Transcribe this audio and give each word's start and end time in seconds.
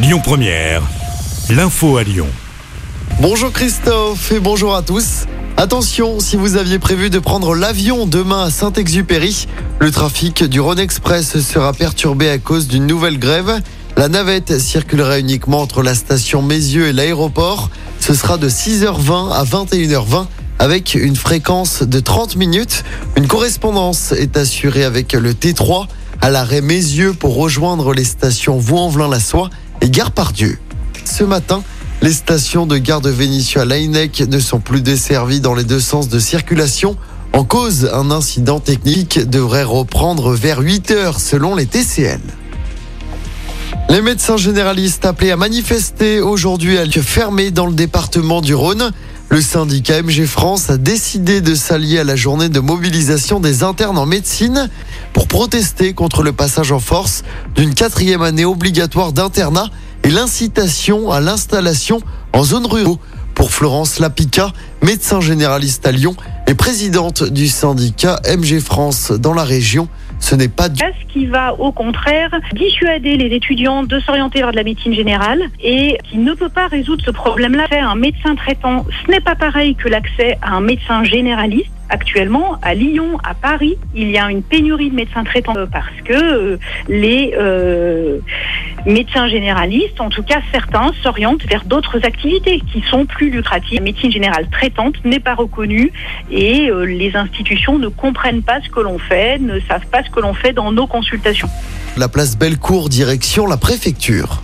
Lyon 0.00 0.20
Première, 0.22 0.82
l'info 1.50 1.96
à 1.96 2.04
Lyon. 2.04 2.28
Bonjour 3.20 3.50
Christophe 3.50 4.30
et 4.30 4.38
bonjour 4.38 4.76
à 4.76 4.82
tous. 4.82 5.24
Attention, 5.56 6.20
si 6.20 6.36
vous 6.36 6.56
aviez 6.56 6.78
prévu 6.78 7.10
de 7.10 7.18
prendre 7.18 7.52
l'avion 7.56 8.06
demain 8.06 8.44
à 8.44 8.50
Saint-Exupéry, 8.50 9.48
le 9.80 9.90
trafic 9.90 10.44
du 10.44 10.60
Rhône 10.60 10.78
Express 10.78 11.40
sera 11.40 11.72
perturbé 11.72 12.30
à 12.30 12.38
cause 12.38 12.68
d'une 12.68 12.86
nouvelle 12.86 13.18
grève. 13.18 13.60
La 13.96 14.06
navette 14.06 14.60
circulera 14.60 15.18
uniquement 15.18 15.62
entre 15.62 15.82
la 15.82 15.96
station 15.96 16.42
Mézieux 16.42 16.86
et 16.86 16.92
l'aéroport. 16.92 17.68
Ce 17.98 18.14
sera 18.14 18.38
de 18.38 18.48
6h20 18.48 19.32
à 19.32 19.42
21h20 19.42 20.26
avec 20.60 20.94
une 20.94 21.16
fréquence 21.16 21.82
de 21.82 21.98
30 21.98 22.36
minutes. 22.36 22.84
Une 23.16 23.26
correspondance 23.26 24.12
est 24.12 24.36
assurée 24.36 24.84
avec 24.84 25.12
le 25.12 25.34
T3 25.34 25.88
à 26.20 26.30
l'arrêt 26.30 26.60
Mézieux 26.60 27.14
pour 27.14 27.34
rejoindre 27.34 27.92
les 27.92 28.04
stations 28.04 28.58
Vaux-en-Velin-la-Soie 28.58 29.50
et 29.80 29.90
Gare-Pardieu. 29.90 30.58
Ce 31.04 31.24
matin, 31.24 31.62
les 32.02 32.12
stations 32.12 32.66
de 32.66 32.78
gare 32.78 33.00
de 33.00 33.12
à 33.56 33.64
Laïnec 33.64 34.20
ne 34.28 34.38
sont 34.38 34.60
plus 34.60 34.82
desservies 34.82 35.40
dans 35.40 35.54
les 35.54 35.64
deux 35.64 35.80
sens 35.80 36.08
de 36.08 36.18
circulation. 36.18 36.96
En 37.32 37.44
cause, 37.44 37.90
un 37.92 38.10
incident 38.10 38.60
technique 38.60 39.18
devrait 39.28 39.64
reprendre 39.64 40.32
vers 40.32 40.60
8 40.60 40.90
heures 40.92 41.20
selon 41.20 41.54
les 41.54 41.66
TCL. 41.66 42.20
Les 43.90 44.02
médecins 44.02 44.36
généralistes 44.36 45.04
appelés 45.06 45.30
à 45.30 45.36
manifester 45.36 46.20
aujourd'hui 46.20 46.78
à 46.78 46.84
lieu 46.84 47.02
fermé 47.02 47.50
dans 47.50 47.66
le 47.66 47.72
département 47.72 48.40
du 48.40 48.54
Rhône. 48.54 48.92
Le 49.30 49.42
syndicat 49.42 50.02
MG 50.02 50.24
France 50.24 50.70
a 50.70 50.78
décidé 50.78 51.42
de 51.42 51.54
s'allier 51.54 51.98
à 51.98 52.04
la 52.04 52.16
journée 52.16 52.48
de 52.48 52.60
mobilisation 52.60 53.40
des 53.40 53.62
internes 53.62 53.98
en 53.98 54.06
médecine 54.06 54.70
pour 55.12 55.28
protester 55.28 55.92
contre 55.92 56.22
le 56.22 56.32
passage 56.32 56.72
en 56.72 56.80
force 56.80 57.24
d'une 57.54 57.74
quatrième 57.74 58.22
année 58.22 58.46
obligatoire 58.46 59.12
d'internat 59.12 59.68
et 60.02 60.08
l'incitation 60.08 61.10
à 61.10 61.20
l'installation 61.20 62.00
en 62.32 62.42
zone 62.42 62.64
rurale. 62.64 62.96
Pour 63.34 63.52
Florence 63.52 63.98
Lapica, 63.98 64.52
médecin 64.82 65.20
généraliste 65.20 65.86
à 65.86 65.92
Lyon 65.92 66.16
et 66.46 66.54
présidente 66.54 67.22
du 67.22 67.48
syndicat 67.48 68.18
MG 68.26 68.60
France 68.60 69.12
dans 69.12 69.34
la 69.34 69.44
région, 69.44 69.88
ce 70.20 70.34
n'est 70.34 70.48
pas 70.48 70.68
du 70.68 70.78
Ce 70.78 71.12
qui 71.12 71.26
va 71.26 71.54
au 71.54 71.72
contraire 71.72 72.30
dissuader 72.54 73.16
les 73.16 73.34
étudiants 73.34 73.82
de 73.84 73.98
s'orienter 74.00 74.40
vers 74.40 74.50
de 74.50 74.56
la 74.56 74.64
médecine 74.64 74.92
générale 74.92 75.42
et 75.62 75.98
qui 76.04 76.18
ne 76.18 76.34
peut 76.34 76.48
pas 76.48 76.66
résoudre 76.66 77.04
ce 77.04 77.10
problème-là. 77.10 77.66
Un 77.70 77.94
médecin 77.94 78.34
traitant, 78.34 78.84
ce 79.04 79.10
n'est 79.10 79.20
pas 79.20 79.34
pareil 79.34 79.74
que 79.74 79.88
l'accès 79.88 80.38
à 80.42 80.54
un 80.54 80.60
médecin 80.60 81.04
généraliste. 81.04 81.70
Actuellement, 81.90 82.58
à 82.60 82.74
Lyon, 82.74 83.16
à 83.24 83.32
Paris, 83.32 83.78
il 83.94 84.10
y 84.10 84.18
a 84.18 84.30
une 84.30 84.42
pénurie 84.42 84.90
de 84.90 84.94
médecins 84.94 85.24
traitants 85.24 85.54
parce 85.72 85.86
que 86.04 86.12
euh, 86.12 86.58
les 86.86 87.32
euh, 87.38 88.18
médecins 88.86 89.28
généralistes, 89.28 90.00
en 90.00 90.08
tout 90.08 90.22
cas 90.22 90.40
certains, 90.52 90.90
s'orientent 91.02 91.44
vers 91.46 91.64
d'autres 91.64 92.04
activités 92.04 92.60
qui 92.72 92.82
sont 92.90 93.06
plus 93.06 93.30
lucratives. 93.30 93.78
La 93.78 93.84
médecine 93.84 94.10
générale 94.10 94.48
traitante 94.50 94.94
n'est 95.04 95.20
pas 95.20 95.34
reconnue 95.34 95.92
et 96.30 96.70
euh, 96.70 96.84
les 96.84 97.14
institutions 97.16 97.78
ne 97.78 97.88
comprennent 97.88 98.42
pas 98.42 98.60
ce 98.62 98.68
que 98.68 98.80
l'on 98.80 98.98
fait, 98.98 99.38
ne 99.38 99.60
savent 99.60 99.86
pas 99.86 100.02
ce 100.02 100.10
que 100.10 100.20
l'on 100.20 100.34
fait 100.34 100.52
dans 100.52 100.72
nos 100.72 100.86
consultations. 100.86 101.48
la 101.96 102.08
place 102.08 102.36
Bellecour, 102.36 102.88
direction 102.88 103.46
la 103.46 103.56
préfecture. 103.56 104.42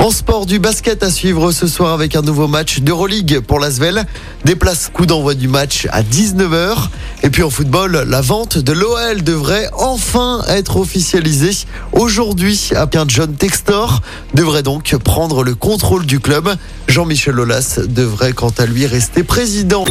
En 0.00 0.10
sport, 0.10 0.46
du 0.46 0.58
basket 0.58 1.02
à 1.02 1.10
suivre 1.10 1.52
ce 1.52 1.66
soir 1.66 1.92
avec 1.92 2.16
un 2.16 2.22
nouveau 2.22 2.48
match 2.48 2.80
d'Euroleague 2.80 3.40
pour 3.40 3.60
l'Asvel. 3.60 4.06
Des 4.46 4.56
places 4.56 4.88
coup 4.90 5.04
d'envoi 5.04 5.34
du 5.34 5.46
match 5.46 5.86
à 5.92 6.02
19h. 6.02 6.88
Et 7.22 7.28
puis 7.28 7.42
en 7.42 7.50
football, 7.50 8.06
la 8.08 8.22
vente 8.22 8.56
de 8.56 8.72
l'OL 8.72 9.22
devrait 9.22 9.68
enfin 9.74 10.42
être 10.48 10.78
officialisée 10.78 11.66
aujourd'hui. 11.92 12.70
Un 12.74 12.88
John 13.08 13.34
Textor 13.34 14.00
devrait 14.32 14.62
donc 14.62 14.96
prendre 14.96 15.44
le 15.44 15.54
contrôle 15.54 16.06
du 16.06 16.18
club. 16.18 16.48
Jean-Michel 16.88 17.38
Aulas 17.38 17.80
devrait 17.86 18.32
quant 18.32 18.54
à 18.56 18.64
lui 18.64 18.86
rester 18.86 19.22
président. 19.22 19.84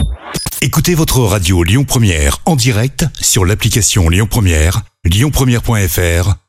Écoutez 0.64 0.96
votre 0.96 1.20
radio 1.20 1.62
Lyon 1.62 1.86
Première 1.86 2.40
en 2.46 2.56
direct 2.56 3.06
sur 3.22 3.46
l'application 3.46 4.10
Lyon 4.10 4.28
Première, 4.28 4.82
lyonpremière.fr 5.06 6.49